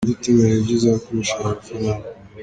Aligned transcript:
Ntujya 0.07 0.13
uteganya 0.19 0.55
ibyo 0.61 0.73
uzakoresha 0.79 1.33
ayo 1.35 1.43
mafaranga. 1.49 2.07